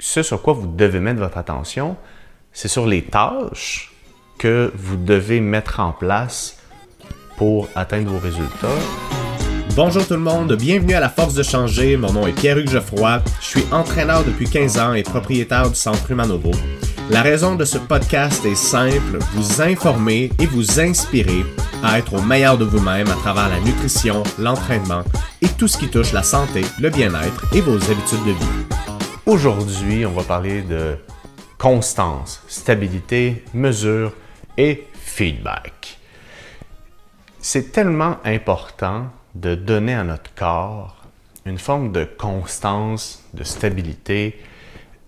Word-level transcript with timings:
ce 0.00 0.22
sur 0.22 0.42
quoi 0.42 0.54
vous 0.54 0.66
devez 0.66 1.00
mettre 1.00 1.20
votre 1.20 1.38
attention, 1.38 1.96
c'est 2.52 2.68
sur 2.68 2.86
les 2.86 3.02
tâches 3.02 3.92
que 4.38 4.72
vous 4.76 4.96
devez 4.96 5.40
mettre 5.40 5.80
en 5.80 5.92
place 5.92 6.58
pour 7.36 7.68
atteindre 7.74 8.10
vos 8.10 8.18
résultats. 8.18 8.68
Bonjour 9.74 10.06
tout 10.06 10.14
le 10.14 10.20
monde, 10.20 10.54
bienvenue 10.54 10.94
à 10.94 11.00
la 11.00 11.08
Force 11.08 11.34
de 11.34 11.42
changer. 11.42 11.96
Mon 11.96 12.12
nom 12.12 12.26
est 12.26 12.32
Pierre-Hugues 12.32 12.70
Geoffroy. 12.70 13.22
Je 13.40 13.46
suis 13.46 13.64
entraîneur 13.70 14.24
depuis 14.24 14.48
15 14.48 14.78
ans 14.78 14.94
et 14.94 15.02
propriétaire 15.02 15.68
du 15.68 15.76
Centre 15.76 16.10
Humanovo. 16.10 16.50
La 17.10 17.22
raison 17.22 17.54
de 17.54 17.64
ce 17.64 17.78
podcast 17.78 18.44
est 18.44 18.56
simple, 18.56 19.18
vous 19.34 19.62
informer 19.62 20.30
et 20.38 20.46
vous 20.46 20.80
inspirer 20.80 21.44
à 21.82 21.98
être 21.98 22.14
au 22.14 22.22
meilleur 22.22 22.58
de 22.58 22.64
vous-même 22.64 23.08
à 23.08 23.14
travers 23.14 23.48
la 23.48 23.60
nutrition, 23.60 24.22
l'entraînement 24.38 25.04
et 25.42 25.48
tout 25.48 25.68
ce 25.68 25.78
qui 25.78 25.88
touche 25.88 26.12
la 26.12 26.22
santé, 26.22 26.62
le 26.80 26.90
bien-être 26.90 27.46
et 27.54 27.60
vos 27.60 27.76
habitudes 27.76 28.24
de 28.26 28.32
vie. 28.32 28.77
Aujourd'hui, 29.28 30.06
on 30.06 30.12
va 30.12 30.22
parler 30.22 30.62
de 30.62 30.96
constance, 31.58 32.42
stabilité, 32.48 33.44
mesure 33.52 34.14
et 34.56 34.86
feedback. 34.94 35.98
C'est 37.38 37.70
tellement 37.70 38.16
important 38.24 39.08
de 39.34 39.54
donner 39.54 39.92
à 39.92 40.02
notre 40.02 40.34
corps 40.34 40.96
une 41.44 41.58
forme 41.58 41.92
de 41.92 42.04
constance, 42.04 43.22
de 43.34 43.44
stabilité. 43.44 44.40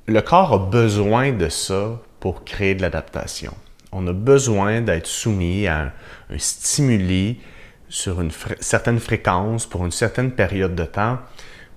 Le 0.06 0.20
corps 0.20 0.52
a 0.52 0.58
besoin 0.58 1.32
de 1.32 1.48
ça 1.48 1.98
pour 2.20 2.44
créer 2.44 2.74
de 2.74 2.82
l'adaptation. 2.82 3.54
On 3.90 4.06
a 4.06 4.12
besoin 4.12 4.82
d'être 4.82 5.06
soumis 5.06 5.66
à 5.66 5.80
un, 5.80 5.92
stimuli 6.36 7.40
sur 7.88 8.20
une 8.20 8.32
certaine 8.60 9.00
fréquence 9.00 9.64
pour 9.64 9.82
une 9.86 9.92
certaine 9.92 10.32
période 10.32 10.74
de 10.74 10.84
temps 10.84 11.20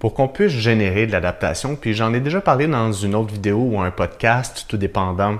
pour 0.04 0.14
qu'on 0.14 0.28
puisse 0.28 0.52
générer 0.52 1.08
de 1.08 1.14
l'adaptation. 1.14 1.78
Puis 1.78 1.94
j'en 1.94 2.14
ai 2.14 2.20
déjà 2.20 2.42
parlé 2.42 2.68
dans 2.68 2.92
une 2.92 3.16
autre 3.16 3.32
vidéo 3.32 3.70
ou 3.72 3.80
un 3.80 3.90
podcast, 3.90 4.66
tout 4.68 4.76
dépendant 4.76 5.38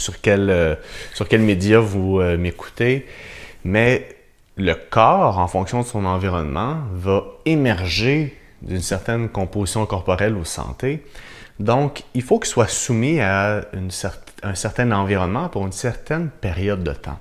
sur 0.00 0.20
quel, 0.20 0.50
euh, 0.50 0.74
sur 1.14 1.28
quel 1.28 1.42
média 1.42 1.78
vous 1.78 2.18
euh, 2.18 2.36
m'écoutez. 2.36 3.06
Mais 3.62 4.16
le 4.56 4.74
corps, 4.74 5.38
en 5.38 5.46
fonction 5.46 5.82
de 5.82 5.86
son 5.86 6.06
environnement, 6.06 6.78
va 6.92 7.22
émerger 7.44 8.36
d'une 8.62 8.80
certaine 8.80 9.28
composition 9.28 9.86
corporelle 9.86 10.34
ou 10.34 10.44
santé. 10.44 11.06
Donc, 11.60 12.02
il 12.14 12.22
faut 12.22 12.40
qu'il 12.40 12.50
soit 12.50 12.66
soumis 12.66 13.20
à 13.20 13.60
un 14.42 14.54
certain 14.56 14.90
environnement 14.90 15.48
pour 15.48 15.64
une 15.64 15.70
certaine 15.70 16.30
période 16.30 16.82
de 16.82 16.94
temps. 16.94 17.20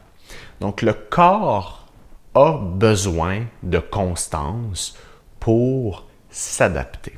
Donc, 0.59 0.81
le 0.81 0.93
corps 0.93 1.85
a 2.33 2.53
besoin 2.53 3.41
de 3.61 3.77
constance 3.77 4.97
pour 5.39 6.07
s'adapter. 6.31 7.13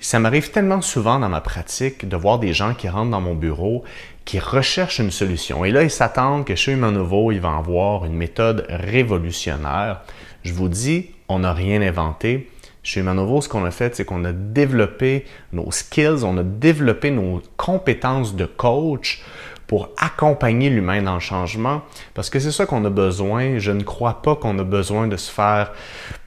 Ça 0.00 0.18
m'arrive 0.18 0.50
tellement 0.50 0.80
souvent 0.80 1.18
dans 1.18 1.28
ma 1.28 1.42
pratique 1.42 2.08
de 2.08 2.16
voir 2.16 2.38
des 2.38 2.54
gens 2.54 2.72
qui 2.72 2.88
rentrent 2.88 3.10
dans 3.10 3.20
mon 3.20 3.34
bureau, 3.34 3.84
qui 4.24 4.38
recherchent 4.38 4.98
une 4.98 5.10
solution. 5.10 5.64
Et 5.64 5.70
là, 5.70 5.82
ils 5.82 5.90
s'attendent 5.90 6.46
que 6.46 6.54
chez 6.54 6.72
Human 6.72 6.94
Nouveau, 6.94 7.32
il 7.32 7.40
va 7.40 7.56
avoir 7.56 8.06
une 8.06 8.14
méthode 8.14 8.66
révolutionnaire. 8.70 10.00
Je 10.42 10.54
vous 10.54 10.68
dis, 10.68 11.10
on 11.28 11.40
n'a 11.40 11.52
rien 11.52 11.82
inventé. 11.82 12.50
Chez 12.82 13.00
Humanovo, 13.00 13.42
ce 13.42 13.48
qu'on 13.48 13.66
a 13.66 13.70
fait, 13.70 13.94
c'est 13.94 14.06
qu'on 14.06 14.24
a 14.24 14.32
développé 14.32 15.26
nos 15.52 15.70
skills, 15.70 16.24
on 16.24 16.38
a 16.38 16.42
développé 16.42 17.10
nos 17.10 17.42
compétences 17.58 18.34
de 18.34 18.46
coach 18.46 19.22
pour 19.70 19.90
accompagner 19.98 20.68
l'humain 20.68 21.00
dans 21.00 21.14
le 21.14 21.20
changement, 21.20 21.82
parce 22.14 22.28
que 22.28 22.40
c'est 22.40 22.50
ça 22.50 22.66
qu'on 22.66 22.84
a 22.84 22.90
besoin. 22.90 23.60
Je 23.60 23.70
ne 23.70 23.84
crois 23.84 24.20
pas 24.20 24.34
qu'on 24.34 24.58
a 24.58 24.64
besoin 24.64 25.06
de 25.06 25.16
se 25.16 25.30
faire 25.30 25.70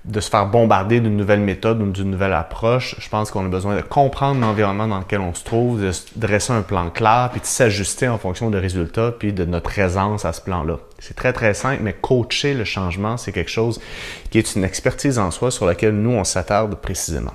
de 0.05 0.21
se 0.21 0.29
faire 0.29 0.45
bombarder 0.45 1.01
d'une 1.01 1.17
nouvelle 1.17 1.41
méthode 1.41 1.81
ou 1.81 1.91
d'une 1.91 2.09
nouvelle 2.09 2.31
approche. 2.31 2.95
Je 2.99 3.09
pense 3.09 3.31
qu'on 3.31 3.45
a 3.45 3.49
besoin 3.49 3.75
de 3.75 3.81
comprendre 3.81 4.39
l'environnement 4.39 4.87
dans 4.87 4.99
lequel 4.99 5.19
on 5.19 5.33
se 5.33 5.43
trouve, 5.43 5.81
de 5.81 5.91
dresser 6.15 6.53
un 6.53 6.61
plan 6.61 6.89
clair, 6.89 7.29
puis 7.31 7.41
de 7.41 7.45
s'ajuster 7.45 8.07
en 8.07 8.17
fonction 8.17 8.49
des 8.49 8.59
résultats, 8.59 9.11
puis 9.11 9.33
de 9.33 9.43
notre 9.43 9.69
présence 9.69 10.23
à 10.23 10.31
ce 10.31 10.39
plan-là. 10.39 10.77
C'est 10.99 11.15
très 11.15 11.33
très 11.33 11.53
simple, 11.53 11.83
mais 11.83 11.91
coacher 11.91 12.53
le 12.53 12.63
changement, 12.63 13.17
c'est 13.17 13.33
quelque 13.33 13.51
chose 13.51 13.81
qui 14.29 14.37
est 14.37 14.55
une 14.55 14.63
expertise 14.63 15.19
en 15.19 15.31
soi 15.31 15.51
sur 15.51 15.65
laquelle 15.65 15.95
nous 15.95 16.11
on 16.11 16.23
s'attarde 16.23 16.75
précisément. 16.75 17.33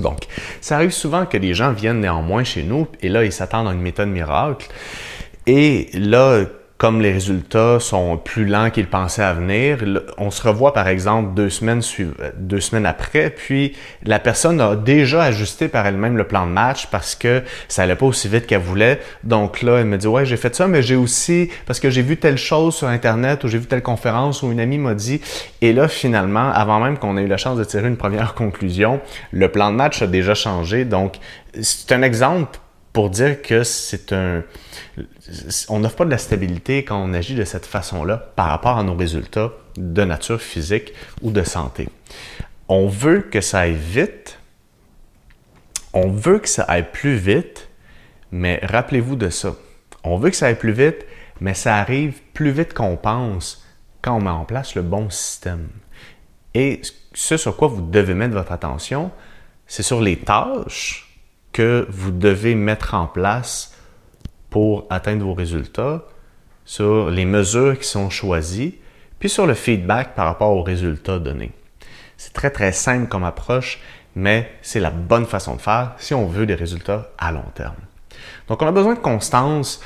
Donc, 0.00 0.26
ça 0.60 0.76
arrive 0.76 0.90
souvent 0.90 1.26
que 1.26 1.36
les 1.36 1.54
gens 1.54 1.72
viennent 1.72 2.00
néanmoins 2.00 2.44
chez 2.44 2.62
nous 2.62 2.86
et 3.00 3.08
là, 3.08 3.24
ils 3.24 3.32
s'attendent 3.32 3.68
à 3.68 3.72
une 3.72 3.80
méthode 3.80 4.08
miracle. 4.08 4.68
Et 5.52 5.88
là, 5.94 6.44
comme 6.78 7.00
les 7.00 7.10
résultats 7.10 7.80
sont 7.80 8.16
plus 8.16 8.44
lents 8.44 8.70
qu'ils 8.70 8.86
pensaient 8.86 9.24
à 9.24 9.32
venir, 9.32 9.78
on 10.16 10.30
se 10.30 10.46
revoit 10.46 10.72
par 10.72 10.86
exemple 10.86 11.34
deux 11.34 11.50
semaines, 11.50 11.82
deux 12.36 12.60
semaines 12.60 12.86
après, 12.86 13.30
puis 13.30 13.72
la 14.04 14.20
personne 14.20 14.60
a 14.60 14.76
déjà 14.76 15.24
ajusté 15.24 15.66
par 15.66 15.88
elle-même 15.88 16.16
le 16.16 16.22
plan 16.22 16.46
de 16.46 16.52
match 16.52 16.86
parce 16.86 17.16
que 17.16 17.42
ça 17.66 17.82
allait 17.82 17.96
pas 17.96 18.06
aussi 18.06 18.28
vite 18.28 18.46
qu'elle 18.46 18.60
voulait. 18.60 19.00
Donc 19.24 19.62
là, 19.62 19.78
elle 19.78 19.86
me 19.86 19.98
dit 19.98 20.06
ouais 20.06 20.24
j'ai 20.24 20.36
fait 20.36 20.54
ça, 20.54 20.68
mais 20.68 20.84
j'ai 20.84 20.94
aussi 20.94 21.50
parce 21.66 21.80
que 21.80 21.90
j'ai 21.90 22.02
vu 22.02 22.16
telle 22.16 22.38
chose 22.38 22.76
sur 22.76 22.86
internet 22.86 23.42
ou 23.42 23.48
j'ai 23.48 23.58
vu 23.58 23.66
telle 23.66 23.82
conférence 23.82 24.44
ou 24.44 24.52
une 24.52 24.60
amie 24.60 24.78
m'a 24.78 24.94
dit. 24.94 25.20
Et 25.62 25.72
là 25.72 25.88
finalement, 25.88 26.52
avant 26.52 26.78
même 26.78 26.96
qu'on 26.96 27.16
ait 27.16 27.22
eu 27.22 27.26
la 27.26 27.38
chance 27.38 27.58
de 27.58 27.64
tirer 27.64 27.88
une 27.88 27.96
première 27.96 28.34
conclusion, 28.36 29.00
le 29.32 29.48
plan 29.48 29.72
de 29.72 29.76
match 29.76 30.00
a 30.00 30.06
déjà 30.06 30.34
changé. 30.34 30.84
Donc 30.84 31.16
c'est 31.60 31.90
un 31.90 32.02
exemple 32.02 32.60
pour 32.92 33.10
dire 33.10 33.40
que 33.42 33.62
c'est 33.62 34.12
un. 34.12 34.42
On 35.68 35.80
n'offre 35.80 35.96
pas 35.96 36.04
de 36.04 36.10
la 36.10 36.18
stabilité 36.18 36.84
quand 36.84 37.02
on 37.02 37.12
agit 37.12 37.34
de 37.34 37.44
cette 37.44 37.66
façon-là 37.66 38.16
par 38.16 38.46
rapport 38.46 38.78
à 38.78 38.82
nos 38.82 38.94
résultats 38.94 39.52
de 39.76 40.04
nature 40.04 40.40
physique 40.40 40.92
ou 41.22 41.30
de 41.30 41.42
santé. 41.42 41.88
On 42.68 42.88
veut 42.88 43.20
que 43.20 43.40
ça 43.40 43.60
aille 43.60 43.74
vite, 43.74 44.38
on 45.92 46.08
veut 46.08 46.38
que 46.38 46.48
ça 46.48 46.62
aille 46.64 46.90
plus 46.90 47.16
vite, 47.16 47.68
mais 48.32 48.60
rappelez-vous 48.62 49.16
de 49.16 49.30
ça. 49.30 49.54
On 50.02 50.16
veut 50.16 50.30
que 50.30 50.36
ça 50.36 50.46
aille 50.46 50.58
plus 50.58 50.72
vite, 50.72 51.06
mais 51.40 51.54
ça 51.54 51.76
arrive 51.76 52.20
plus 52.32 52.50
vite 52.50 52.74
qu'on 52.74 52.96
pense 52.96 53.64
quand 54.02 54.16
on 54.16 54.20
met 54.20 54.30
en 54.30 54.44
place 54.44 54.74
le 54.74 54.82
bon 54.82 55.10
système. 55.10 55.68
Et 56.54 56.80
ce 57.12 57.36
sur 57.36 57.56
quoi 57.56 57.68
vous 57.68 57.82
devez 57.82 58.14
mettre 58.14 58.34
votre 58.34 58.52
attention, 58.52 59.10
c'est 59.66 59.82
sur 59.82 60.00
les 60.00 60.16
tâches 60.16 61.09
que 61.60 61.86
vous 61.90 62.10
devez 62.10 62.54
mettre 62.54 62.94
en 62.94 63.06
place 63.06 63.74
pour 64.48 64.86
atteindre 64.88 65.26
vos 65.26 65.34
résultats, 65.34 66.04
sur 66.64 67.10
les 67.10 67.26
mesures 67.26 67.78
qui 67.78 67.86
sont 67.86 68.08
choisies, 68.08 68.76
puis 69.18 69.28
sur 69.28 69.46
le 69.46 69.52
feedback 69.52 70.14
par 70.14 70.24
rapport 70.24 70.52
aux 70.52 70.62
résultats 70.62 71.18
donnés. 71.18 71.52
C'est 72.16 72.32
très 72.32 72.48
très 72.48 72.72
simple 72.72 73.08
comme 73.08 73.24
approche, 73.24 73.78
mais 74.16 74.50
c'est 74.62 74.80
la 74.80 74.88
bonne 74.88 75.26
façon 75.26 75.56
de 75.56 75.60
faire 75.60 75.92
si 75.98 76.14
on 76.14 76.26
veut 76.28 76.46
des 76.46 76.54
résultats 76.54 77.10
à 77.18 77.30
long 77.30 77.44
terme. 77.54 77.74
Donc 78.48 78.62
on 78.62 78.66
a 78.66 78.72
besoin 78.72 78.94
de 78.94 79.00
constance, 79.00 79.82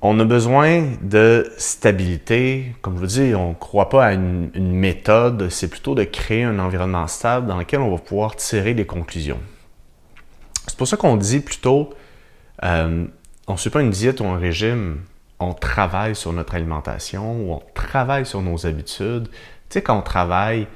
on 0.00 0.18
a 0.20 0.24
besoin 0.24 0.86
de 1.02 1.52
stabilité. 1.58 2.74
Comme 2.80 2.94
je 2.94 3.00
vous 3.00 3.06
dis, 3.06 3.34
on 3.34 3.50
ne 3.50 3.54
croit 3.54 3.90
pas 3.90 4.06
à 4.06 4.12
une, 4.14 4.50
une 4.54 4.72
méthode, 4.72 5.50
c'est 5.50 5.68
plutôt 5.68 5.94
de 5.94 6.04
créer 6.04 6.44
un 6.44 6.58
environnement 6.58 7.06
stable 7.08 7.46
dans 7.46 7.58
lequel 7.58 7.80
on 7.80 7.90
va 7.90 7.98
pouvoir 7.98 8.36
tirer 8.36 8.72
des 8.72 8.86
conclusions. 8.86 9.40
C'est 10.74 10.78
pour 10.78 10.88
ça 10.88 10.96
qu'on 10.96 11.16
dit 11.16 11.38
plutôt, 11.38 11.90
euh, 12.64 13.06
on 13.46 13.52
ne 13.52 13.56
suit 13.56 13.70
pas 13.70 13.80
une 13.80 13.90
diète 13.92 14.18
ou 14.18 14.26
un 14.26 14.38
régime, 14.38 15.02
on 15.38 15.52
travaille 15.52 16.16
sur 16.16 16.32
notre 16.32 16.56
alimentation 16.56 17.42
ou 17.42 17.52
on 17.52 17.62
travaille 17.74 18.26
sur 18.26 18.42
nos 18.42 18.66
habitudes. 18.66 19.28
Tu 19.28 19.38
sais, 19.68 19.82
quand 19.82 19.96
on 19.96 20.02
travaille, 20.02 20.66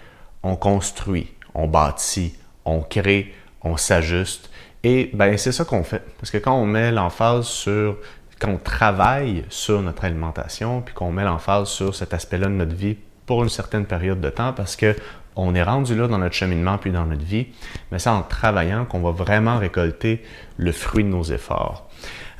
on 0.44 0.54
construit, 0.54 1.34
on 1.52 1.66
bâtit, 1.66 2.36
on 2.64 2.78
crée, 2.78 3.34
on 3.62 3.76
s'ajuste. 3.76 4.50
Et 4.84 5.10
ben 5.14 5.36
c'est 5.36 5.50
ça 5.50 5.64
qu'on 5.64 5.82
fait. 5.82 6.04
Parce 6.20 6.30
que 6.30 6.38
quand 6.38 6.54
on 6.54 6.64
met 6.64 6.92
l'emphase 6.92 7.48
sur, 7.48 7.96
quand 8.38 8.52
on 8.52 8.58
travaille 8.58 9.46
sur 9.48 9.82
notre 9.82 10.04
alimentation, 10.04 10.80
puis 10.80 10.94
qu'on 10.94 11.10
met 11.10 11.24
l'emphase 11.24 11.70
sur 11.70 11.92
cet 11.92 12.14
aspect-là 12.14 12.46
de 12.46 12.52
notre 12.52 12.76
vie 12.76 12.96
pour 13.26 13.42
une 13.42 13.48
certaine 13.48 13.84
période 13.84 14.20
de 14.20 14.30
temps, 14.30 14.52
parce 14.52 14.76
que 14.76 14.94
on 15.38 15.54
est 15.54 15.62
rendu 15.62 15.94
là 15.94 16.08
dans 16.08 16.18
notre 16.18 16.34
cheminement 16.34 16.78
puis 16.78 16.90
dans 16.90 17.06
notre 17.06 17.24
vie, 17.24 17.46
mais 17.90 18.00
c'est 18.00 18.10
en 18.10 18.22
travaillant 18.22 18.84
qu'on 18.84 19.00
va 19.00 19.12
vraiment 19.12 19.58
récolter 19.58 20.22
le 20.56 20.72
fruit 20.72 21.04
de 21.04 21.08
nos 21.08 21.22
efforts. 21.22 21.88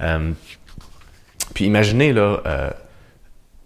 Euh, 0.01 0.33
puis 1.55 1.65
imaginez 1.65 2.13
là, 2.13 2.43
euh, 2.45 2.71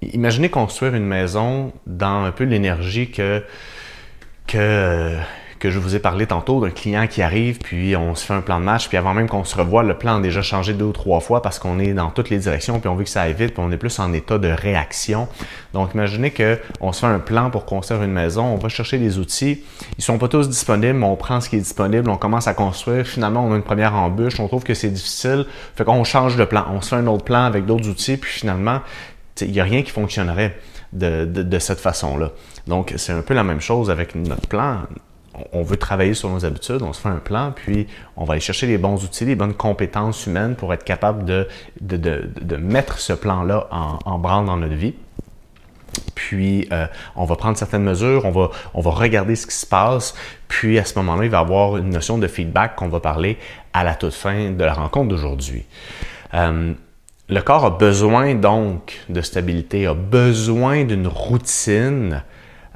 imaginez 0.02 0.50
construire 0.50 0.94
une 0.94 1.06
maison 1.06 1.72
dans 1.86 2.24
un 2.24 2.30
peu 2.30 2.44
l'énergie 2.44 3.10
que 3.10 3.42
que 4.46 5.16
que 5.62 5.70
je 5.70 5.78
vous 5.78 5.94
ai 5.94 6.00
parlé 6.00 6.26
tantôt 6.26 6.60
d'un 6.60 6.70
client 6.70 7.06
qui 7.06 7.22
arrive, 7.22 7.60
puis 7.60 7.94
on 7.94 8.16
se 8.16 8.26
fait 8.26 8.34
un 8.34 8.40
plan 8.40 8.58
de 8.58 8.64
match, 8.64 8.88
puis 8.88 8.96
avant 8.96 9.14
même 9.14 9.28
qu'on 9.28 9.44
se 9.44 9.54
revoie, 9.54 9.84
le 9.84 9.96
plan 9.96 10.16
a 10.16 10.20
déjà 10.20 10.42
changé 10.42 10.72
deux 10.72 10.86
ou 10.86 10.92
trois 10.92 11.20
fois 11.20 11.40
parce 11.40 11.60
qu'on 11.60 11.78
est 11.78 11.92
dans 11.92 12.10
toutes 12.10 12.30
les 12.30 12.38
directions, 12.38 12.80
puis 12.80 12.88
on 12.88 12.96
veut 12.96 13.04
que 13.04 13.10
ça 13.10 13.22
aille 13.22 13.32
vite, 13.32 13.54
puis 13.54 13.62
on 13.64 13.70
est 13.70 13.76
plus 13.76 13.96
en 14.00 14.12
état 14.12 14.38
de 14.38 14.48
réaction. 14.48 15.28
Donc, 15.72 15.94
imaginez 15.94 16.32
qu'on 16.32 16.92
se 16.92 16.98
fait 16.98 17.06
un 17.06 17.20
plan 17.20 17.48
pour 17.48 17.64
construire 17.64 18.02
une 18.02 18.10
maison, 18.10 18.42
on 18.42 18.56
va 18.56 18.68
chercher 18.68 18.98
des 18.98 19.20
outils, 19.20 19.62
ils 19.98 20.02
sont 20.02 20.18
pas 20.18 20.26
tous 20.26 20.48
disponibles, 20.48 20.98
mais 20.98 21.06
on 21.06 21.14
prend 21.14 21.40
ce 21.40 21.48
qui 21.48 21.54
est 21.54 21.60
disponible, 21.60 22.10
on 22.10 22.16
commence 22.16 22.48
à 22.48 22.54
construire, 22.54 23.06
finalement, 23.06 23.46
on 23.46 23.52
a 23.52 23.56
une 23.56 23.62
première 23.62 23.94
embûche, 23.94 24.40
on 24.40 24.48
trouve 24.48 24.64
que 24.64 24.74
c'est 24.74 24.90
difficile, 24.90 25.46
fait 25.76 25.84
qu'on 25.84 26.02
change 26.02 26.34
de 26.34 26.44
plan, 26.44 26.64
on 26.72 26.80
se 26.80 26.88
fait 26.88 26.96
un 26.96 27.06
autre 27.06 27.22
plan 27.22 27.44
avec 27.44 27.66
d'autres 27.66 27.88
outils, 27.88 28.16
puis 28.16 28.32
finalement, 28.32 28.80
il 29.40 29.52
n'y 29.52 29.60
a 29.60 29.64
rien 29.64 29.82
qui 29.82 29.92
fonctionnerait 29.92 30.58
de, 30.92 31.24
de 31.24 31.58
cette 31.60 31.78
façon-là. 31.78 32.32
Donc, 32.66 32.94
c'est 32.96 33.12
un 33.12 33.22
peu 33.22 33.34
la 33.34 33.44
même 33.44 33.60
chose 33.60 33.92
avec 33.92 34.16
notre 34.16 34.48
plan 34.48 34.78
on 35.52 35.62
veut 35.62 35.76
travailler 35.76 36.14
sur 36.14 36.28
nos 36.28 36.44
habitudes, 36.44 36.82
on 36.82 36.92
se 36.92 37.00
fait 37.00 37.08
un 37.08 37.16
plan, 37.16 37.52
puis 37.54 37.86
on 38.16 38.24
va 38.24 38.32
aller 38.32 38.40
chercher 38.40 38.66
les 38.66 38.78
bons 38.78 39.02
outils, 39.02 39.24
les 39.24 39.34
bonnes 39.34 39.54
compétences 39.54 40.26
humaines 40.26 40.56
pour 40.56 40.72
être 40.74 40.84
capable 40.84 41.24
de, 41.24 42.56
mettre 42.56 42.98
ce 42.98 43.12
plan-là 43.12 43.68
en, 43.70 44.18
branle 44.18 44.46
dans 44.46 44.56
notre 44.56 44.74
vie. 44.74 44.94
Puis, 46.14 46.68
euh, 46.72 46.86
on 47.16 47.26
va 47.26 47.36
prendre 47.36 47.58
certaines 47.58 47.82
mesures, 47.82 48.24
on 48.24 48.30
va, 48.30 48.50
on 48.72 48.80
va 48.80 48.90
regarder 48.92 49.36
ce 49.36 49.46
qui 49.46 49.54
se 49.54 49.66
passe. 49.66 50.14
Puis, 50.48 50.78
à 50.78 50.84
ce 50.84 50.98
moment-là, 50.98 51.24
il 51.24 51.30
va 51.30 51.38
y 51.38 51.40
avoir 51.40 51.76
une 51.76 51.90
notion 51.90 52.16
de 52.16 52.26
feedback 52.28 52.76
qu'on 52.76 52.88
va 52.88 53.00
parler 53.00 53.36
à 53.74 53.84
la 53.84 53.94
toute 53.94 54.14
fin 54.14 54.50
de 54.50 54.64
la 54.64 54.72
rencontre 54.72 55.08
d'aujourd'hui. 55.08 55.66
Euh, 56.32 56.72
le 57.28 57.40
corps 57.40 57.64
a 57.64 57.70
besoin 57.70 58.34
donc 58.34 59.00
de 59.08 59.20
stabilité, 59.20 59.86
a 59.86 59.94
besoin 59.94 60.84
d'une 60.84 61.06
routine 61.06 62.22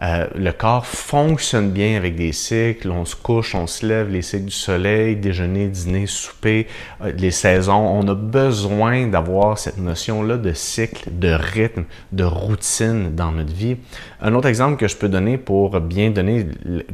euh, 0.03 0.27
le 0.35 0.53
corps 0.53 0.87
fonctionne 0.87 1.71
bien 1.71 1.97
avec 1.97 2.17
des 2.17 2.33
cycles. 2.33 2.91
On 2.91 3.05
se 3.05 3.17
couche, 3.17 3.55
on 3.55 3.67
se 3.67 3.87
lève, 3.87 4.11
les 4.11 4.23
cycles 4.23 4.47
du 4.47 4.51
soleil, 4.51 5.17
déjeuner, 5.17 5.69
dîner, 5.69 6.07
souper, 6.07 6.67
euh, 7.03 7.13
les 7.17 7.31
saisons. 7.31 7.75
On 7.75 8.07
a 8.09 8.15
besoin 8.15 9.07
d'avoir 9.07 9.59
cette 9.59 9.79
notion-là 9.79 10.37
de 10.37 10.53
cycle, 10.53 11.09
de 11.11 11.33
rythme, 11.33 11.85
de 12.13 12.25
routine 12.25 13.15
dans 13.15 13.33
notre 13.33 13.55
vie. 13.55 13.77
Un 14.21 14.35
autre 14.35 14.49
exemple 14.49 14.77
que 14.77 14.89
je 14.89 14.97
peux 14.97 15.09
donner 15.09 15.39
pour 15.39 15.81
bien 15.81 16.11
donner, 16.11 16.47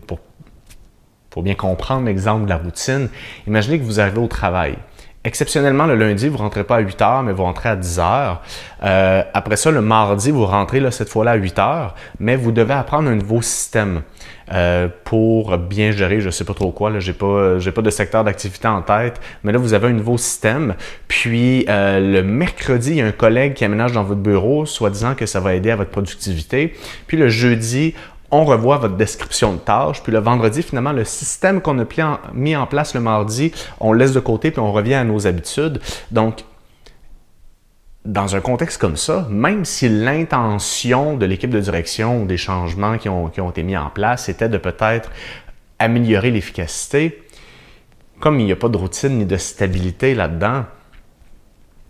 pour, 0.07 0.21
pour 1.31 1.43
bien 1.43 1.55
comprendre 1.55 2.07
l'exemple 2.07 2.45
de 2.45 2.51
la 2.51 2.59
routine, 2.59 3.09
imaginez 3.47 3.79
que 3.79 3.85
vous 3.85 4.01
arrivez 4.01 4.21
au 4.21 4.29
travail. 4.29 4.77
Exceptionnellement, 5.25 5.87
le 5.87 5.95
lundi, 5.95 6.29
vous 6.29 6.39
rentrez 6.39 6.65
pas 6.65 6.77
à 6.77 6.81
8 6.81 7.01
heures, 7.01 7.23
mais 7.23 7.33
vous 7.33 7.45
rentrez 7.45 7.69
à 7.69 7.77
10 7.77 8.01
heures. 8.01 8.43
Euh, 8.83 9.23
après 9.33 9.55
ça, 9.55 9.71
le 9.71 9.81
mardi, 9.81 10.33
vous 10.33 10.47
rentrez 10.47 10.81
là, 10.81 10.91
cette 10.91 11.09
fois-là 11.09 11.33
à 11.33 11.35
8 11.37 11.59
heures, 11.61 11.95
mais 12.19 12.35
vous 12.35 12.51
devez 12.51 12.75
apprendre 12.75 13.09
un 13.09 13.15
nouveau 13.15 13.41
système 13.41 14.03
euh, 14.53 14.89
pour 15.05 15.57
bien 15.59 15.93
gérer, 15.93 16.21
je 16.21 16.29
sais 16.29 16.45
pas 16.45 16.55
trop 16.55 16.73
quoi, 16.73 16.91
là, 16.91 16.99
j'ai 16.99 17.13
pas, 17.13 17.57
pas 17.73 17.83
de 17.83 17.91
secteur 17.91 18.25
d'activité 18.25 18.67
en 18.67 18.83
tête, 18.83 19.21
mais 19.45 19.53
là, 19.53 19.59
vous 19.59 19.75
avez 19.75 19.87
un 19.87 19.93
nouveau 19.93 20.19
système. 20.19 20.75
Puis, 21.07 21.67
euh, 21.69 22.01
le 22.01 22.25
mercredi, 22.25 22.91
il 22.91 22.97
y 22.97 23.01
a 23.01 23.07
un 23.07 23.13
collègue 23.13 23.55
qui 23.55 23.65
aménage 23.65 23.93
dans 23.93 24.03
votre 24.03 24.21
bureau, 24.21 24.67
soit 24.67 24.91
disant 24.91 25.15
que 25.15 25.27
ça 25.27 25.39
va 25.39 25.55
aider 25.55 25.71
à 25.71 25.77
votre 25.77 25.91
productivité. 25.91 26.75
Puis, 27.07 27.17
le 27.17 27.29
jeudi, 27.29 27.95
on 28.33 28.47
revoit 28.47 28.79
votre 28.79 28.97
description 28.97 29.53
de 29.53 29.59
tâches, 29.59 30.03
puis 30.03 30.11
le 30.11 30.19
vendredi, 30.19 30.63
finalement, 30.63 30.93
le 30.93 31.05
système 31.05 31.61
qu'on 31.61 31.79
a 31.79 31.85
mis 32.33 32.57
en 32.57 32.67
place 32.67 32.95
le 32.95 33.01
mardi, 33.01 33.53
on 33.79 33.93
laisse 33.93 34.13
de 34.13 34.21
côté, 34.21 34.51
puis 34.51 34.61
on 34.61 34.73
revient 34.73 34.95
à 34.95 35.05
nos 35.05 35.27
habitudes. 35.27 35.81
Donc, 36.11 36.45
dans 38.07 38.35
un 38.35 38.41
contexte 38.41 38.81
comme 38.81 38.97
ça, 38.97 39.29
même 39.31 39.67
si 39.67 39.89
l'intention 39.89 41.17
de 41.17 41.27
l'équipe 41.27 41.51
de 41.51 41.61
direction 41.61 42.23
ou 42.23 42.27
des 42.27 42.39
changements 42.39 42.97
qui 42.97 43.11
ont, 43.11 43.29
qui 43.29 43.41
ont 43.43 43.51
été 43.51 43.63
mis 43.63 43.77
en 43.77 43.91
place 43.91 44.31
était 44.31 44.49
de 44.49 44.59
peut-être 44.59 45.11
améliorer 45.79 46.31
l'efficacité, 46.31 47.23
comme 48.19 48.41
il 48.41 48.47
n'y 48.47 48.53
a 48.53 48.57
pas 48.57 48.71
de 48.71 48.79
routine 48.79 49.19
ni 49.19 49.27
de 49.27 49.37
stabilité 49.37 50.15
là-dedans, 50.15 50.65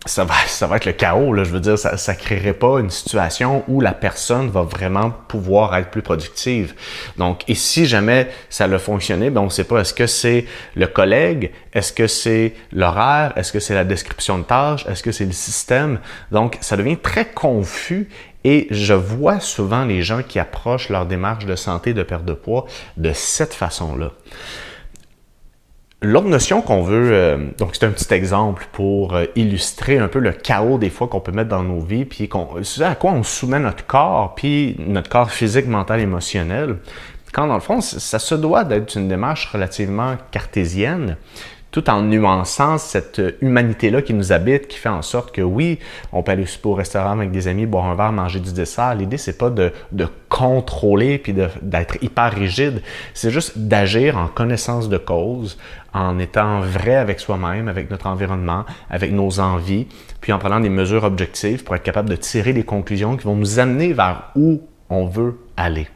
ça 0.05 0.23
va, 0.23 0.33
ça 0.47 0.67
va 0.67 0.77
être 0.77 0.85
le 0.85 0.91
chaos. 0.91 1.33
Là. 1.33 1.43
Je 1.43 1.51
veux 1.51 1.59
dire, 1.59 1.77
ça 1.77 2.13
ne 2.13 2.17
créerait 2.17 2.53
pas 2.53 2.79
une 2.79 2.89
situation 2.89 3.63
où 3.67 3.81
la 3.81 3.93
personne 3.93 4.49
va 4.49 4.61
vraiment 4.61 5.11
pouvoir 5.11 5.75
être 5.75 5.89
plus 5.89 6.01
productive. 6.01 6.73
Donc, 7.17 7.43
et 7.47 7.55
si 7.55 7.85
jamais 7.85 8.29
ça 8.49 8.65
a 8.65 8.79
fonctionné, 8.79 9.29
ben 9.29 9.41
on 9.41 9.45
ne 9.45 9.49
sait 9.49 9.63
pas 9.63 9.79
est-ce 9.79 9.93
que 9.93 10.07
c'est 10.07 10.45
le 10.75 10.87
collègue, 10.87 11.51
est-ce 11.73 11.93
que 11.93 12.07
c'est 12.07 12.53
l'horaire, 12.71 13.33
est-ce 13.35 13.51
que 13.51 13.59
c'est 13.59 13.75
la 13.75 13.83
description 13.83 14.37
de 14.39 14.43
tâche, 14.43 14.85
est-ce 14.87 15.03
que 15.03 15.11
c'est 15.11 15.25
le 15.25 15.31
système? 15.31 15.99
Donc, 16.31 16.57
ça 16.61 16.77
devient 16.77 16.97
très 16.97 17.25
confus 17.25 18.09
et 18.43 18.67
je 18.71 18.93
vois 18.93 19.39
souvent 19.39 19.85
les 19.85 20.01
gens 20.01 20.21
qui 20.21 20.39
approchent 20.39 20.89
leur 20.89 21.05
démarche 21.05 21.45
de 21.45 21.55
santé, 21.55 21.93
de 21.93 22.03
perte 22.03 22.25
de 22.25 22.33
poids 22.33 22.65
de 22.97 23.13
cette 23.13 23.53
façon-là. 23.53 24.11
L'autre 26.05 26.27
notion 26.27 26.61
qu'on 26.61 26.83
veut, 26.83 27.13
euh, 27.13 27.37
donc 27.57 27.69
c'est 27.71 27.85
un 27.85 27.91
petit 27.91 28.13
exemple 28.13 28.67
pour 28.73 29.15
euh, 29.15 29.23
illustrer 29.37 29.99
un 29.99 30.09
peu 30.09 30.19
le 30.19 30.33
chaos 30.33 30.77
des 30.77 30.89
fois 30.89 31.07
qu'on 31.07 31.21
peut 31.21 31.31
mettre 31.31 31.47
dans 31.47 31.63
nos 31.63 31.79
vies, 31.79 32.03
puis 32.03 32.27
qu'on, 32.27 32.49
à 32.81 32.95
quoi 32.95 33.11
on 33.13 33.23
soumet 33.23 33.59
notre 33.59 33.85
corps, 33.85 34.35
puis 34.35 34.75
notre 34.79 35.09
corps 35.09 35.31
physique, 35.31 35.65
mental, 35.65 36.01
émotionnel. 36.01 36.75
Quand 37.31 37.47
dans 37.47 37.53
le 37.53 37.61
fond, 37.61 37.79
ça 37.79 38.19
se 38.19 38.35
doit 38.35 38.65
d'être 38.65 38.97
une 38.97 39.07
démarche 39.07 39.49
relativement 39.53 40.17
cartésienne, 40.29 41.15
tout 41.71 41.89
en 41.89 42.03
nuançant 42.03 42.77
cette 42.77 43.21
humanité-là 43.41 44.01
qui 44.01 44.13
nous 44.13 44.31
habite, 44.31 44.67
qui 44.67 44.77
fait 44.77 44.89
en 44.89 45.01
sorte 45.01 45.33
que 45.33 45.41
oui, 45.41 45.79
on 46.11 46.21
peut 46.21 46.33
aller 46.33 46.45
au 46.63 46.73
restaurant 46.73 47.13
avec 47.13 47.31
des 47.31 47.47
amis, 47.47 47.65
boire 47.65 47.85
un 47.85 47.95
verre, 47.95 48.11
manger 48.11 48.39
du 48.39 48.53
dessert. 48.53 48.93
L'idée, 48.93 49.17
c'est 49.17 49.37
pas 49.37 49.49
de, 49.49 49.71
de, 49.91 50.07
contrôler 50.29 51.17
puis 51.17 51.33
d'être 51.33 52.03
hyper 52.03 52.33
rigide. 52.33 52.81
C'est 53.13 53.31
juste 53.31 53.57
d'agir 53.57 54.17
en 54.17 54.27
connaissance 54.27 54.89
de 54.89 54.97
cause, 54.97 55.57
en 55.93 56.17
étant 56.19 56.61
vrai 56.61 56.95
avec 56.95 57.19
soi-même, 57.19 57.67
avec 57.67 57.89
notre 57.91 58.07
environnement, 58.07 58.65
avec 58.89 59.11
nos 59.11 59.39
envies, 59.39 59.87
puis 60.21 60.33
en 60.33 60.39
prenant 60.39 60.59
des 60.59 60.69
mesures 60.69 61.03
objectives 61.03 61.63
pour 61.63 61.75
être 61.75 61.83
capable 61.83 62.09
de 62.09 62.15
tirer 62.15 62.53
des 62.53 62.63
conclusions 62.63 63.15
qui 63.15 63.25
vont 63.25 63.35
nous 63.35 63.59
amener 63.59 63.93
vers 63.93 64.31
où 64.35 64.61
on 64.89 65.05
veut 65.05 65.37
aller. 65.55 65.87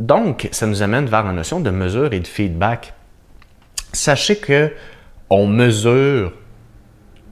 Donc, 0.00 0.48
ça 0.50 0.66
nous 0.66 0.82
amène 0.82 1.06
vers 1.06 1.24
la 1.24 1.32
notion 1.32 1.60
de 1.60 1.70
mesure 1.70 2.12
et 2.12 2.20
de 2.20 2.26
feedback 2.26 2.94
sachez 3.92 4.36
que 4.36 4.72
on 5.30 5.46
mesure 5.46 6.32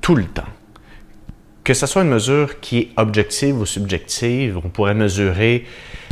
tout 0.00 0.14
le 0.14 0.24
temps. 0.24 0.42
Que 1.64 1.74
ce 1.74 1.86
soit 1.86 2.02
une 2.02 2.08
mesure 2.08 2.60
qui 2.60 2.78
est 2.78 2.88
objective 2.96 3.58
ou 3.58 3.66
subjective, 3.66 4.58
on 4.58 4.68
pourrait 4.68 4.94
mesurer 4.94 5.66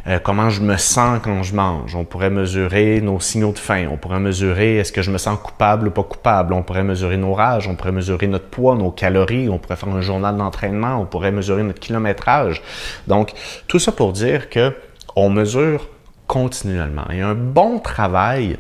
euh, 0.09 0.19
comment 0.19 0.51
je 0.51 0.63
me 0.63 0.77
sens 0.77 1.21
quand 1.23 1.43
je 1.43 1.55
mange, 1.55 1.95
on 1.95 2.05
pourrait 2.05 2.31
mesurer 2.31 3.01
nos 3.01 3.21
signaux 3.21 3.53
de 3.53 3.59
faim, 3.59 3.89
on 3.91 3.97
pourrait 3.97 4.21
mesurer 4.21 4.79
est-ce 4.79 4.93
que 4.93 5.03
je 5.03 5.11
me 5.11 5.19
sens 5.19 5.39
coupable 5.39 5.89
ou 5.89 5.91
pas 5.91 6.03
coupable, 6.03 6.55
on 6.55 6.63
pourrait 6.63 6.85
mesurer 6.85 7.17
nos 7.17 7.35
rages, 7.35 7.69
on 7.69 7.77
pourrait 7.77 7.93
mesurer 7.93 8.27
notre 8.27 8.47
poids, 8.47 8.75
nos 8.75 8.91
calories, 8.91 9.49
on 9.49 9.59
pourrait 9.59 9.77
faire 9.77 9.91
un 9.91 10.01
journal 10.01 10.37
d'entraînement, 10.37 10.97
on 11.01 11.07
pourrait 11.07 11.33
mesurer 11.33 11.63
notre 11.63 11.81
kilométrage. 11.81 12.63
Donc, 13.07 13.33
tout 13.67 13.79
ça 13.79 13.93
pour 13.93 14.13
dire 14.13 14.51
que 14.51 14.75
on 15.17 15.31
mesure 15.31 15.89
continuellement. 16.27 17.07
Et 17.11 17.21
un 17.21 17.35
bon 17.35 17.81
travail 17.81 18.59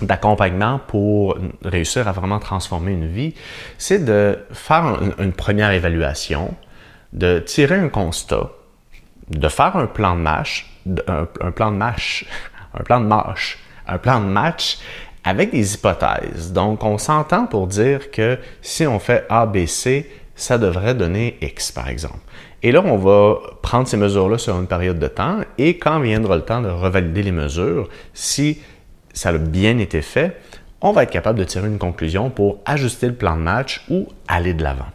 d'accompagnement 0.00 0.80
pour 0.86 1.36
réussir 1.64 2.06
à 2.06 2.12
vraiment 2.12 2.38
transformer 2.38 2.92
une 2.92 3.08
vie, 3.08 3.34
c'est 3.78 4.04
de 4.04 4.38
faire 4.52 5.00
une, 5.18 5.32
première 5.32 5.70
évaluation, 5.70 6.54
de 7.12 7.38
tirer 7.38 7.76
un 7.76 7.88
constat, 7.88 8.50
de 9.30 9.48
faire 9.48 9.76
un 9.76 9.86
plan 9.86 10.14
de 10.16 10.20
match, 10.20 10.70
un, 11.06 11.50
plan 11.50 11.70
de 11.70 11.76
match, 11.76 12.26
un 12.74 12.82
plan 12.82 13.00
de 13.00 13.06
match, 13.06 13.58
un 13.86 13.98
plan 13.98 14.20
de 14.20 14.26
match 14.26 14.78
avec 15.24 15.50
des 15.50 15.74
hypothèses. 15.74 16.52
Donc, 16.52 16.84
on 16.84 16.98
s'entend 16.98 17.46
pour 17.46 17.66
dire 17.66 18.10
que 18.10 18.38
si 18.62 18.86
on 18.86 18.98
fait 18.98 19.26
A, 19.28 19.46
B, 19.46 19.66
C, 19.66 20.08
ça 20.36 20.58
devrait 20.58 20.94
donner 20.94 21.38
X, 21.40 21.72
par 21.72 21.88
exemple. 21.88 22.18
Et 22.62 22.72
là, 22.72 22.82
on 22.84 22.96
va 22.96 23.38
prendre 23.62 23.88
ces 23.88 23.96
mesures-là 23.96 24.38
sur 24.38 24.56
une 24.58 24.66
période 24.66 24.98
de 24.98 25.08
temps 25.08 25.40
et 25.58 25.78
quand 25.78 26.00
viendra 26.00 26.36
le 26.36 26.42
temps 26.42 26.62
de 26.62 26.68
revalider 26.68 27.22
les 27.22 27.32
mesures, 27.32 27.88
si 28.14 28.60
ça 29.12 29.30
a 29.30 29.38
bien 29.38 29.78
été 29.78 30.02
fait, 30.02 30.40
on 30.80 30.92
va 30.92 31.04
être 31.04 31.10
capable 31.10 31.38
de 31.38 31.44
tirer 31.44 31.68
une 31.68 31.78
conclusion 31.78 32.30
pour 32.30 32.58
ajuster 32.64 33.06
le 33.06 33.14
plan 33.14 33.36
de 33.36 33.42
match 33.42 33.84
ou 33.88 34.08
aller 34.28 34.54
de 34.54 34.62
l'avant. 34.62 34.86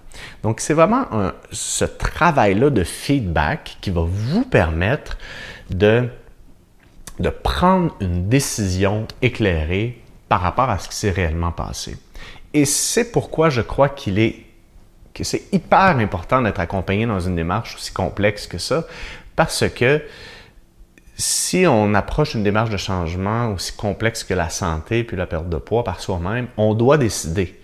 Donc, 0.43 0.59
c'est 0.59 0.73
vraiment 0.73 1.05
ce 1.51 1.85
travail-là 1.85 2.69
de 2.69 2.83
feedback 2.83 3.77
qui 3.81 3.89
va 3.89 4.01
vous 4.05 4.45
permettre 4.45 5.17
de, 5.69 6.07
de 7.19 7.29
prendre 7.29 7.95
une 7.99 8.29
décision 8.29 9.07
éclairée 9.21 10.01
par 10.29 10.41
rapport 10.41 10.69
à 10.69 10.77
ce 10.79 10.89
qui 10.89 10.95
s'est 10.95 11.11
réellement 11.11 11.51
passé. 11.51 11.97
Et 12.53 12.65
c'est 12.65 13.11
pourquoi 13.11 13.49
je 13.49 13.61
crois 13.61 13.89
qu'il 13.89 14.19
est 14.19 14.45
que 15.13 15.23
c'est 15.23 15.43
hyper 15.51 15.97
important 15.97 16.41
d'être 16.41 16.59
accompagné 16.59 17.05
dans 17.05 17.19
une 17.19 17.35
démarche 17.35 17.75
aussi 17.75 17.91
complexe 17.91 18.47
que 18.47 18.57
ça, 18.57 18.85
parce 19.35 19.67
que 19.69 20.01
si 21.21 21.65
on 21.67 21.93
approche 21.93 22.33
une 22.33 22.43
démarche 22.43 22.71
de 22.71 22.77
changement 22.77 23.53
aussi 23.53 23.73
complexe 23.73 24.23
que 24.23 24.33
la 24.33 24.49
santé 24.49 25.03
puis 25.03 25.15
la 25.15 25.27
perte 25.27 25.49
de 25.49 25.57
poids 25.57 25.83
par 25.83 25.99
soi-même, 25.99 26.47
on 26.57 26.73
doit 26.73 26.97
décider. 26.97 27.59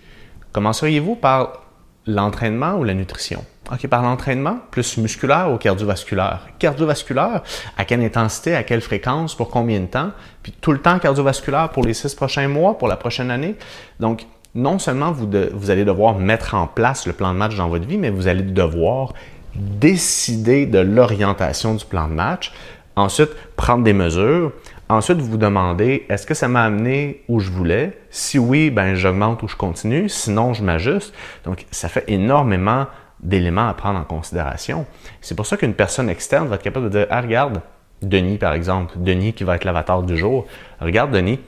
Commenceriez-vous 0.52 1.16
par 1.16 1.64
l'entraînement 2.06 2.76
ou 2.76 2.84
la 2.84 2.94
nutrition? 2.94 3.44
OK, 3.70 3.86
par 3.88 4.02
l'entraînement, 4.02 4.60
plus 4.70 4.96
musculaire 4.96 5.50
ou 5.52 5.58
cardiovasculaire? 5.58 6.46
Cardiovasculaire, 6.58 7.42
à 7.76 7.84
quelle 7.84 8.02
intensité, 8.02 8.54
à 8.54 8.62
quelle 8.62 8.80
fréquence, 8.80 9.34
pour 9.34 9.50
combien 9.50 9.80
de 9.80 9.86
temps? 9.86 10.12
Puis 10.42 10.54
tout 10.58 10.72
le 10.72 10.80
temps 10.80 10.98
cardiovasculaire 10.98 11.70
pour 11.70 11.84
les 11.84 11.92
six 11.94 12.14
prochains 12.14 12.48
mois, 12.48 12.78
pour 12.78 12.88
la 12.88 12.96
prochaine 12.96 13.30
année? 13.30 13.56
Donc, 14.00 14.24
non 14.54 14.78
seulement 14.78 15.12
vous, 15.12 15.28
vous 15.52 15.70
allez 15.70 15.84
devoir 15.84 16.14
mettre 16.14 16.54
en 16.54 16.66
place 16.66 17.06
le 17.06 17.12
plan 17.12 17.32
de 17.32 17.38
match 17.38 17.56
dans 17.56 17.68
votre 17.68 17.86
vie, 17.86 17.98
mais 17.98 18.08
vous 18.08 18.28
allez 18.28 18.42
devoir 18.42 19.12
décider 19.54 20.66
de 20.66 20.78
l'orientation 20.78 21.74
du 21.74 21.84
plan 21.84 22.08
de 22.08 22.14
match, 22.14 22.52
Ensuite, 22.98 23.30
prendre 23.54 23.84
des 23.84 23.92
mesures. 23.92 24.50
Ensuite, 24.88 25.18
vous 25.18 25.30
vous 25.30 25.36
demandez, 25.36 26.04
est-ce 26.08 26.26
que 26.26 26.34
ça 26.34 26.48
m'a 26.48 26.64
amené 26.64 27.22
où 27.28 27.38
je 27.38 27.48
voulais? 27.48 27.96
Si 28.10 28.40
oui, 28.40 28.70
ben 28.70 28.96
j'augmente 28.96 29.40
ou 29.44 29.46
je 29.46 29.54
continue. 29.54 30.08
Sinon, 30.08 30.52
je 30.52 30.64
m'ajuste. 30.64 31.14
Donc, 31.44 31.64
ça 31.70 31.88
fait 31.88 32.02
énormément 32.08 32.86
d'éléments 33.20 33.68
à 33.68 33.74
prendre 33.74 34.00
en 34.00 34.02
considération. 34.02 34.84
C'est 35.20 35.36
pour 35.36 35.46
ça 35.46 35.56
qu'une 35.56 35.74
personne 35.74 36.10
externe 36.10 36.48
va 36.48 36.56
être 36.56 36.62
capable 36.62 36.90
de 36.90 36.98
dire, 36.98 37.06
ah, 37.08 37.20
regarde, 37.20 37.62
Denis, 38.02 38.36
par 38.36 38.52
exemple, 38.52 38.94
Denis 38.96 39.32
qui 39.32 39.44
va 39.44 39.54
être 39.54 39.64
l'avatar 39.64 40.02
du 40.02 40.16
jour. 40.16 40.46
Regarde, 40.80 41.12
Denis, 41.12 41.38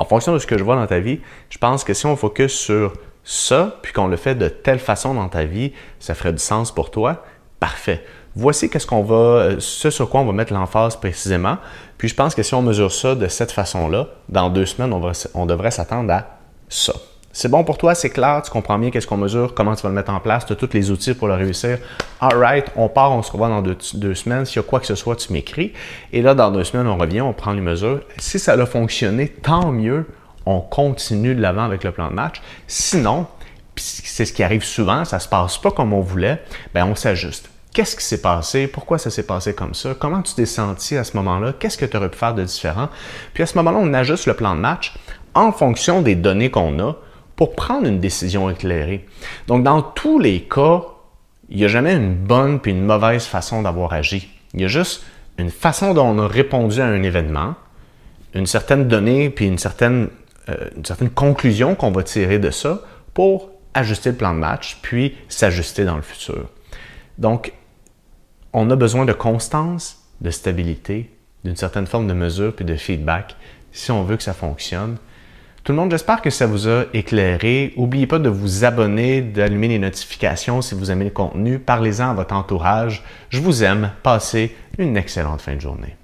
en 0.00 0.04
fonction 0.04 0.32
de 0.32 0.40
ce 0.40 0.48
que 0.48 0.58
je 0.58 0.64
vois 0.64 0.74
dans 0.74 0.86
ta 0.88 0.98
vie, 0.98 1.20
je 1.48 1.58
pense 1.58 1.84
que 1.84 1.94
si 1.94 2.06
on 2.06 2.16
focus 2.16 2.54
sur 2.54 2.94
ça, 3.22 3.78
puis 3.82 3.92
qu'on 3.92 4.08
le 4.08 4.16
fait 4.16 4.34
de 4.34 4.48
telle 4.48 4.80
façon 4.80 5.14
dans 5.14 5.28
ta 5.28 5.44
vie, 5.44 5.74
ça 6.00 6.16
ferait 6.16 6.32
du 6.32 6.40
sens 6.42 6.74
pour 6.74 6.90
toi. 6.90 7.22
Parfait. 7.60 8.02
Voici 8.36 8.70
qu'est-ce 8.70 8.86
qu'on 8.86 9.02
va, 9.02 9.14
euh, 9.14 9.56
ce 9.58 9.90
sur 9.90 10.08
quoi 10.08 10.20
on 10.20 10.24
va 10.24 10.32
mettre 10.32 10.52
l'emphase 10.52 10.96
précisément. 10.96 11.58
Puis 11.98 12.08
je 12.08 12.14
pense 12.14 12.34
que 12.34 12.42
si 12.42 12.54
on 12.54 12.62
mesure 12.62 12.92
ça 12.92 13.14
de 13.14 13.26
cette 13.26 13.50
façon-là, 13.50 14.06
dans 14.28 14.50
deux 14.50 14.66
semaines, 14.66 14.92
on, 15.34 15.46
devrait 15.46 15.70
s'attendre 15.72 16.12
à 16.12 16.38
ça. 16.68 16.92
C'est 17.32 17.48
bon 17.48 17.62
pour 17.64 17.78
toi, 17.78 17.94
c'est 17.94 18.10
clair, 18.10 18.42
tu 18.44 18.50
comprends 18.50 18.78
bien 18.78 18.90
qu'est-ce 18.90 19.06
qu'on 19.06 19.16
mesure, 19.16 19.54
comment 19.54 19.74
tu 19.74 19.82
vas 19.82 19.88
le 19.88 19.94
mettre 19.94 20.12
en 20.12 20.18
place, 20.20 20.46
tu 20.46 20.52
as 20.52 20.56
tous 20.56 20.72
les 20.72 20.90
outils 20.90 21.14
pour 21.14 21.28
le 21.28 21.34
réussir. 21.34 21.78
Alright, 22.20 22.66
on 22.76 22.88
part, 22.88 23.12
on 23.12 23.22
se 23.22 23.30
revoit 23.30 23.48
dans 23.48 23.62
deux, 23.62 24.14
semaines. 24.14 24.44
S'il 24.44 24.56
y 24.56 24.58
a 24.60 24.62
quoi 24.62 24.80
que 24.80 24.86
ce 24.86 24.94
soit, 24.94 25.16
tu 25.16 25.32
m'écris. 25.32 25.72
Et 26.12 26.22
là, 26.22 26.34
dans 26.34 26.50
deux 26.50 26.64
semaines, 26.64 26.86
on 26.86 26.96
revient, 26.96 27.20
on 27.20 27.32
prend 27.32 27.52
les 27.52 27.60
mesures. 27.60 28.00
Si 28.18 28.38
ça 28.38 28.52
a 28.52 28.66
fonctionné, 28.66 29.28
tant 29.28 29.70
mieux, 29.70 30.06
on 30.46 30.60
continue 30.60 31.34
de 31.34 31.40
l'avant 31.40 31.64
avec 31.64 31.84
le 31.84 31.92
plan 31.92 32.08
de 32.08 32.14
match. 32.14 32.40
Sinon, 32.66 33.26
c'est 33.76 34.24
ce 34.24 34.32
qui 34.32 34.42
arrive 34.42 34.64
souvent, 34.64 35.04
ça 35.04 35.18
se 35.18 35.28
passe 35.28 35.58
pas 35.58 35.70
comme 35.70 35.92
on 35.92 36.00
voulait, 36.00 36.42
ben 36.74 36.84
on 36.84 36.94
s'ajuste. 36.94 37.50
Qu'est-ce 37.72 37.94
qui 37.94 38.04
s'est 38.04 38.20
passé? 38.20 38.66
Pourquoi 38.66 38.98
ça 38.98 39.10
s'est 39.10 39.22
passé 39.22 39.54
comme 39.54 39.74
ça? 39.74 39.94
Comment 39.98 40.22
tu 40.22 40.34
t'es 40.34 40.46
senti 40.46 40.96
à 40.96 41.04
ce 41.04 41.16
moment-là? 41.16 41.52
Qu'est-ce 41.58 41.78
que 41.78 41.86
tu 41.86 41.96
aurais 41.96 42.08
pu 42.08 42.18
faire 42.18 42.34
de 42.34 42.42
différent? 42.42 42.88
Puis 43.32 43.44
à 43.44 43.46
ce 43.46 43.56
moment-là, 43.58 43.78
on 43.80 43.94
ajuste 43.94 44.26
le 44.26 44.34
plan 44.34 44.56
de 44.56 44.60
match 44.60 44.94
en 45.34 45.52
fonction 45.52 46.02
des 46.02 46.16
données 46.16 46.50
qu'on 46.50 46.78
a 46.80 46.96
pour 47.36 47.54
prendre 47.54 47.86
une 47.86 48.00
décision 48.00 48.50
éclairée. 48.50 49.06
Donc, 49.46 49.62
dans 49.62 49.82
tous 49.82 50.18
les 50.18 50.42
cas, 50.42 50.82
il 51.48 51.58
n'y 51.58 51.64
a 51.64 51.68
jamais 51.68 51.94
une 51.94 52.14
bonne 52.14 52.60
puis 52.60 52.72
une 52.72 52.84
mauvaise 52.84 53.24
façon 53.24 53.62
d'avoir 53.62 53.92
agi. 53.92 54.28
Il 54.54 54.60
y 54.60 54.64
a 54.64 54.68
juste 54.68 55.04
une 55.38 55.50
façon 55.50 55.94
dont 55.94 56.06
on 56.06 56.18
a 56.18 56.26
répondu 56.26 56.80
à 56.80 56.86
un 56.86 57.02
événement, 57.02 57.54
une 58.34 58.46
certaine 58.46 58.88
donnée 58.88 59.30
puis 59.30 59.46
une 59.46 59.58
certaine, 59.58 60.08
euh, 60.48 60.68
une 60.76 60.84
certaine 60.84 61.10
conclusion 61.10 61.76
qu'on 61.76 61.92
va 61.92 62.02
tirer 62.02 62.38
de 62.38 62.50
ça 62.50 62.82
pour 63.14 63.50
ajuster 63.74 64.10
le 64.10 64.16
plan 64.16 64.34
de 64.34 64.38
match 64.38 64.78
puis 64.82 65.16
s'ajuster 65.28 65.84
dans 65.84 65.96
le 65.96 66.02
futur. 66.02 66.46
Donc, 67.18 67.52
on 68.52 68.70
a 68.70 68.76
besoin 68.76 69.04
de 69.04 69.12
constance, 69.12 69.98
de 70.20 70.30
stabilité, 70.30 71.10
d'une 71.44 71.56
certaine 71.56 71.86
forme 71.86 72.06
de 72.06 72.12
mesure 72.12 72.54
puis 72.54 72.64
de 72.64 72.76
feedback 72.76 73.36
si 73.72 73.90
on 73.90 74.02
veut 74.02 74.16
que 74.16 74.22
ça 74.22 74.34
fonctionne. 74.34 74.96
Tout 75.62 75.72
le 75.72 75.78
monde, 75.78 75.90
j'espère 75.90 76.22
que 76.22 76.30
ça 76.30 76.46
vous 76.46 76.68
a 76.68 76.84
éclairé. 76.94 77.74
N'oubliez 77.76 78.06
pas 78.06 78.18
de 78.18 78.30
vous 78.30 78.64
abonner, 78.64 79.20
d'allumer 79.20 79.68
les 79.68 79.78
notifications 79.78 80.62
si 80.62 80.74
vous 80.74 80.90
aimez 80.90 81.04
le 81.04 81.10
contenu. 81.10 81.58
Parlez-en 81.58 82.10
à 82.10 82.14
votre 82.14 82.34
entourage. 82.34 83.04
Je 83.28 83.40
vous 83.40 83.62
aime. 83.62 83.90
Passez 84.02 84.56
une 84.78 84.96
excellente 84.96 85.42
fin 85.42 85.54
de 85.54 85.60
journée. 85.60 85.99